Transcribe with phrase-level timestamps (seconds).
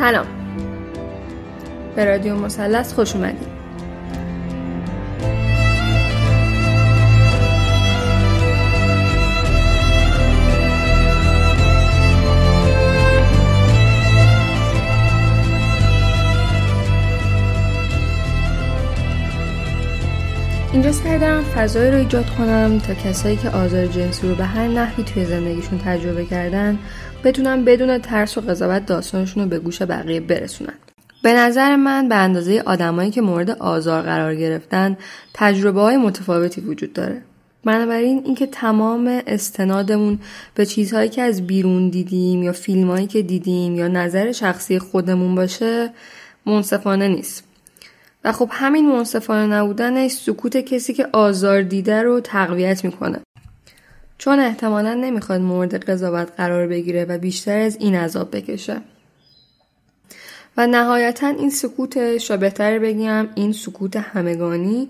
[0.00, 0.26] سلام.
[1.96, 3.59] به رادیو مثلث خوش اومدید.
[20.92, 25.04] سعی دارم فضایی رو ایجاد کنم تا کسایی که آزار جنسی رو به هر نحوی
[25.04, 26.78] توی زندگیشون تجربه کردن
[27.24, 30.74] بتونن بدون ترس و قضاوت داستانشون رو به گوش بقیه برسونن.
[31.22, 34.96] به نظر من به اندازه آدمایی که مورد آزار قرار گرفتن
[35.34, 37.22] تجربه های متفاوتی وجود داره.
[37.64, 40.18] بنابراین اینکه تمام استنادمون
[40.54, 45.90] به چیزهایی که از بیرون دیدیم یا فیلمهایی که دیدیم یا نظر شخصی خودمون باشه
[46.46, 47.49] منصفانه نیست.
[48.24, 53.20] و خب همین منصفانه نبودنش سکوت کسی که آزار دیده رو تقویت می‌کنه.
[54.18, 58.80] چون احتمالا نمی‌خواد مورد قضاوت قرار بگیره و بیشتر از این عذاب بکشه.
[60.56, 64.88] و نهایتا این سکوتش و بهتر بگم این سکوت همگانی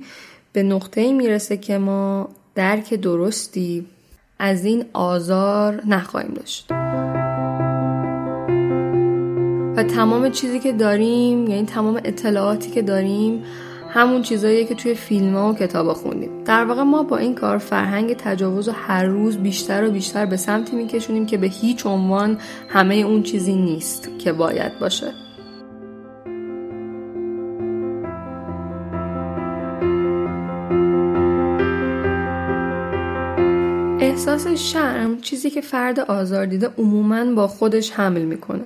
[0.52, 3.86] به نقطه می‌رسه که ما درک درستی
[4.38, 6.79] از این آزار نخواهیم داشت.
[9.80, 13.42] و تمام چیزی که داریم یعنی تمام اطلاعاتی که داریم
[13.88, 16.44] همون چیزایی که توی فیلم ها و کتاب خوندیم.
[16.44, 20.36] در واقع ما با این کار فرهنگ تجاوز و هر روز بیشتر و بیشتر به
[20.36, 25.12] سمتی میکشونیم که به هیچ عنوان همه اون چیزی نیست که باید باشه.
[34.20, 38.60] احساس شرم چیزی که فرد آزار دیده عموما با خودش حمل می‌کنه.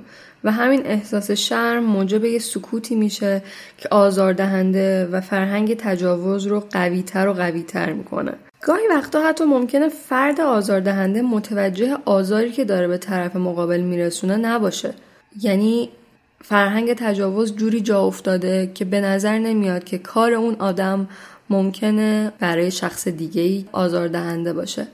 [0.45, 3.43] و همین احساس شرم موجب یه سکوتی میشه
[3.79, 8.33] که آزاردهنده و فرهنگ تجاوز رو قویتر و قویتر می‌کنه.
[8.63, 14.95] گاهی وقتا حتی ممکنه فرد آزاردهنده متوجه آزاری که داره به طرف مقابل میرسونه نباشه.
[15.41, 15.89] یعنی
[16.43, 21.09] فرهنگ تجاوز جوری جا افتاده که به نظر نمیاد که کار اون آدم
[21.51, 24.87] ممکنه برای شخص دیگه ای آزاردهنده باشه.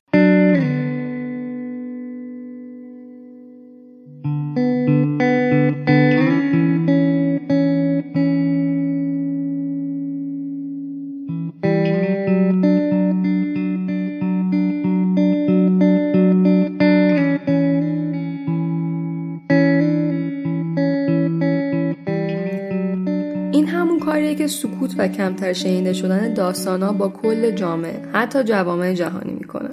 [24.39, 29.69] که سکوت و کمتر شنیده شدن داستانا با کل جامعه حتی جوامع جهانی می‌کنه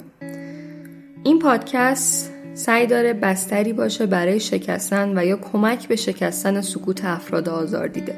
[1.24, 7.48] این پادکست سعی داره بستری باشه برای شکستن و یا کمک به شکستن سکوت افراد
[7.48, 8.14] آزار دیده.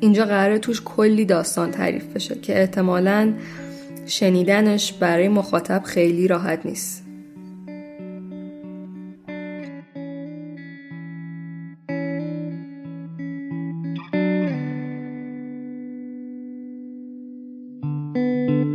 [0.00, 3.32] اینجا قراره توش کلی داستان تعریف بشه که احتمالا
[4.06, 7.09] شنیدنش برای مخاطب خیلی راحت نیست.
[18.60, 18.66] اما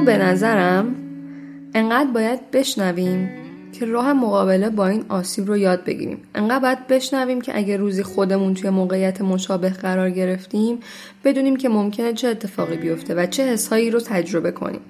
[0.00, 0.94] به نظرم
[1.74, 3.30] انقدر باید بشنویم
[3.72, 6.18] که راه مقابله با این آسیب رو یاد بگیریم.
[6.34, 10.78] انقدر باید بشنویم که اگه روزی خودمون توی موقعیت مشابه قرار گرفتیم
[11.24, 14.80] بدونیم که ممکنه چه اتفاقی بیفته و چه حسهایی رو تجربه کنیم.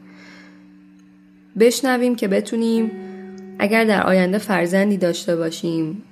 [1.60, 2.90] بشنویم که بتونیم
[3.58, 6.02] اگر در آینده فرزندی داشته باشیم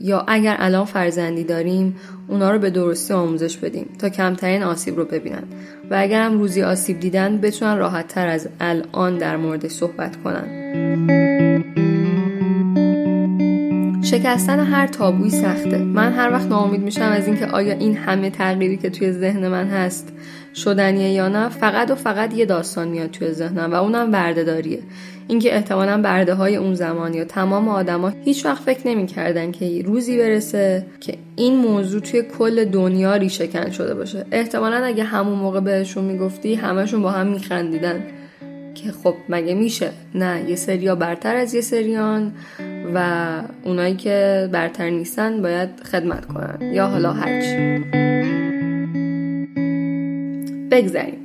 [0.00, 1.96] یا اگر الان فرزندی داریم
[2.28, 5.42] اونا رو به درستی آموزش بدیم تا کمترین آسیب رو ببینن.
[5.90, 10.62] و اگر هم روزی آسیب دیدن بتونن راحت تر از الان در مورد صحبت کنن.
[14.02, 15.78] شکستن هر تابوی سخته.
[15.78, 19.66] من هر وقت ناامید میشم از اینکه آیا این همه تغییری که توی ذهن من
[19.66, 20.12] هست
[20.54, 24.78] شدنیه یا نه فقط و فقط یه داستان میاد توی ذهنم و اونم بردهداریه.
[25.28, 30.18] اینکه احتمالا برده های اون زمان یا تمام آدما هیچ وقت فکر نمی‌کردن که روزی
[30.18, 34.26] برسه که این موضوع توی کل دنیا ریشهکن شده باشه.
[34.32, 38.02] احتمالا اگه همون موقع بهشون می‌گفتی همشون با هم میخندیدن
[38.74, 42.32] که خب مگه میشه؟ نه یه سریا برتر از یه سریان
[42.94, 43.26] و
[43.64, 46.72] اونایی که برتر نیستن باید خدمت کنن.
[46.72, 48.31] یا حالا هرچی.
[50.72, 51.18] بگذاریم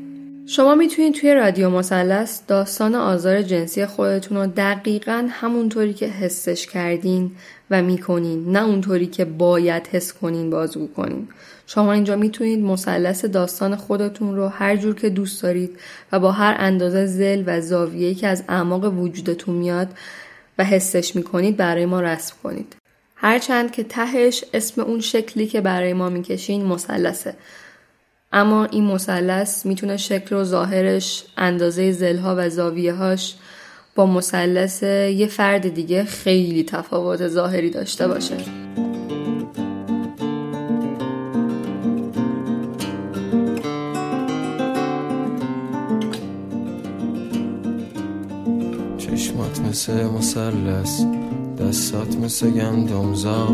[0.45, 7.31] شما می‌تونید توی رادیو مثلث داستان آزار جنسی خودتون رو دقیقا همونطوری که حسش کردین
[7.71, 11.27] و می‌کنین نه اونطوری که باید حس کنین بازگو کنین.
[11.67, 15.79] شما اینجا می‌تونید مثلث داستان خودتون رو هر جور که دوست دارید
[16.11, 19.87] و با هر اندازه زل و زاویه‌ای که از اعماق وجودتون میاد
[20.57, 22.75] و حسش می‌کنید برای ما رسم کنید.
[23.15, 27.33] هرچند که تهش اسم اون شکلی که برای ما می‌کشین مثلثه.
[28.31, 33.35] اما این مثلث می‌تونه شکل و ظاهرش اندازه زلها و زاویه هاش
[33.95, 38.37] با مثلث یه فرد دیگه خیلی تفاوت ظاهری داشته باشه.
[48.97, 51.05] چشمات مثل مسلس
[51.59, 53.47] دستات مثل گندمزار.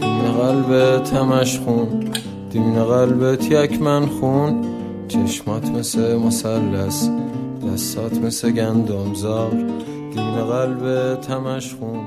[0.00, 2.10] دین قلبت همش خون
[2.56, 4.64] دین قلبت یک من خون.
[5.08, 7.10] چشمات مثل مسلس
[7.72, 9.50] دستات مثل گندمزار.
[10.14, 12.06] دین قلبت همش خون.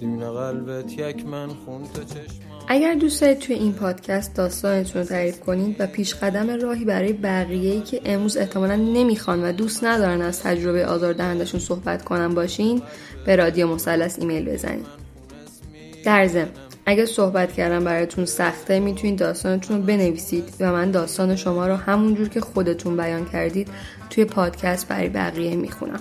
[0.00, 1.82] دین قلبت یک من خون.
[1.94, 2.28] تو چشمات.
[2.68, 7.12] اگر دوست دارید توی این پادکست داستانتون رو تعریف کنید و پیش قدم راهی برای
[7.12, 12.82] بقیه‌ای که امروز احتمالا نمی‌خوان و دوست ندارن از تجربه آزاردهندشون صحبت کنن باشین
[13.26, 14.86] به رادیو مثلث ایمیل بزنید.
[16.04, 16.48] در ضمن
[16.88, 22.28] اگه صحبت کردم براتون سخته می‌تونید داستانتون رو بنویسید و من داستان شما رو همونجور
[22.28, 23.68] که خودتون بیان کردید
[24.10, 26.00] توی پادکست برای بقیه می‌خونم.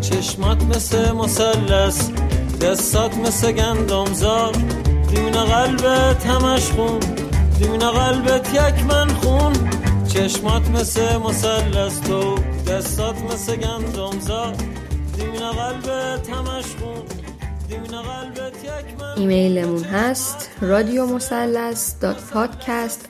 [0.00, 2.10] چشمات مثل مسلس
[2.60, 4.52] دستات مثل گندمزار.
[5.08, 6.98] دیمین قلبت همش خون
[7.58, 9.52] دیمین قلبت یک من خون.
[10.08, 12.34] چشمات مثل مسلس تو
[12.68, 14.54] دستات مثل گندمزار.
[15.16, 17.02] دیمین قلبت همش خون
[19.16, 21.94] ایمیلمون هست رادیو مثلث
[22.32, 23.08] پادکست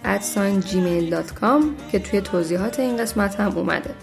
[1.93, 3.95] که توی توضیحات این قسمت هم اومده.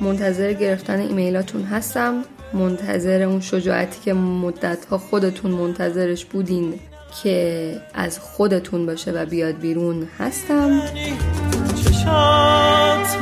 [0.00, 2.24] منتظر گرفتن ایمیلاتون هستم.
[2.52, 6.74] منتظر اون شجاعتی که مدت ها خودتون منتظرش بودین
[7.22, 10.80] که از خودتون باشه و بیاد بیرون هستم.
[11.76, 13.16] چشات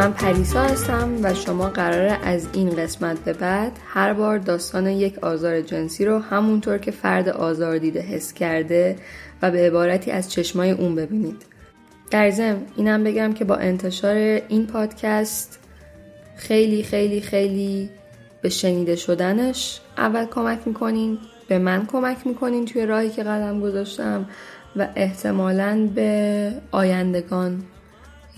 [0.00, 5.18] من پریسا هستم و شما قراره از این قسمت به بعد هر بار داستان یک
[5.18, 8.96] آزار جنسی رو همونطور که فرد آزار دیده حس کرده
[9.42, 11.42] و به عبارتی از چشمای اون ببینید.
[12.10, 14.16] در ضمن اینم بگم که با انتشار
[14.48, 15.58] این پادکست
[16.36, 17.90] خیلی خیلی خیلی
[18.42, 21.18] به شنیده شدنش اول کمک می‌کنین
[21.48, 24.26] به من کمک می‌کنین توی راهی که قدم گذاشتم
[24.76, 27.62] و احتمالاً به آیندگان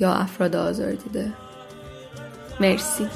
[0.00, 1.32] یا افراد آزار دیده.
[2.60, 3.08] مرسی.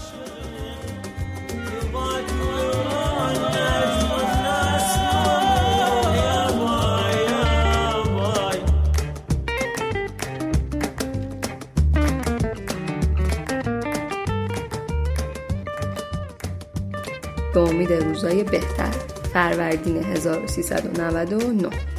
[17.55, 18.91] به امید روزای بهتر.
[19.33, 21.95] فروردین 1399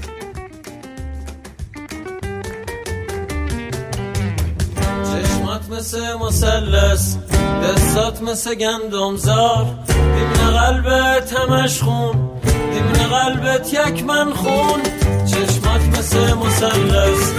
[5.78, 7.18] مثل مسلس
[7.64, 12.30] دستات مثل گندم زار دیمن قلبت همش خون.
[12.74, 14.82] دیمن قلبت یک من خون.
[15.26, 17.34] چشمات مثل مسلس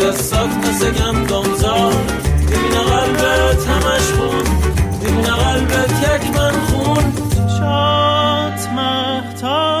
[0.00, 1.92] دستات مثل گندم زار
[2.48, 4.44] دیمن قلبت همش خون.
[5.00, 7.12] دیمن قلبت یک من خون.
[7.58, 9.73] چات مختار